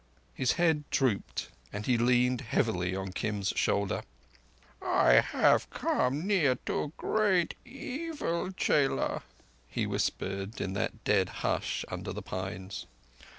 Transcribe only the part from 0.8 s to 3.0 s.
drooped, and he leaned heavily